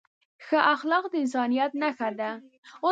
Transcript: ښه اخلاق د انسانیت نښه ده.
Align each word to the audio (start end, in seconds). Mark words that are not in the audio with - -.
ښه 0.45 0.59
اخلاق 0.73 1.03
د 1.09 1.13
انسانیت 1.23 1.71
نښه 1.81 2.09
ده. 2.19 2.29